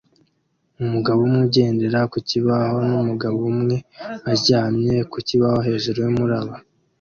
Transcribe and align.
Umugabo 0.83 1.19
umwe 1.25 1.39
ugendera 1.47 1.99
ku 2.11 2.17
kibaho 2.29 2.77
n'umugabo 2.89 3.37
umwe 3.53 3.75
aryamye 4.31 4.95
ku 5.11 5.17
kibaho 5.27 5.59
hejuru 5.67 5.97
yumuraba 6.05 6.53